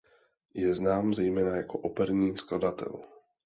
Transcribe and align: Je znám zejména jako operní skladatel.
Je 0.53 0.75
znám 0.75 1.13
zejména 1.13 1.55
jako 1.55 1.77
operní 1.77 2.37
skladatel. 2.37 3.01